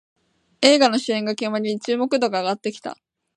[0.63, 2.97] 映画の主演が決まり注目度が上がってきた